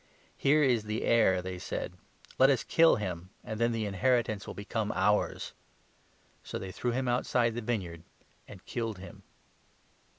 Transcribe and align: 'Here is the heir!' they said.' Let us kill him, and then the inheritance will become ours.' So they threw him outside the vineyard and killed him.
'Here 0.35 0.63
is 0.63 0.85
the 0.85 1.03
heir!' 1.03 1.41
they 1.43 1.59
said.' 1.59 1.93
Let 2.39 2.49
us 2.49 2.63
kill 2.63 2.95
him, 2.95 3.29
and 3.43 3.59
then 3.59 3.71
the 3.71 3.85
inheritance 3.85 4.47
will 4.47 4.55
become 4.55 4.91
ours.' 4.95 5.53
So 6.43 6.57
they 6.57 6.71
threw 6.71 6.89
him 6.89 7.07
outside 7.07 7.53
the 7.53 7.61
vineyard 7.61 8.01
and 8.47 8.65
killed 8.65 8.97
him. 8.97 9.21